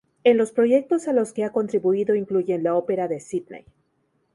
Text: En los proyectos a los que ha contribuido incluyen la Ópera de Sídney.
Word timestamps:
En 0.23 0.35
los 0.35 0.51
proyectos 0.51 1.07
a 1.07 1.13
los 1.13 1.31
que 1.31 1.43
ha 1.43 1.51
contribuido 1.51 2.15
incluyen 2.15 2.63
la 2.63 2.73
Ópera 2.73 3.07
de 3.07 3.19
Sídney. 3.19 3.65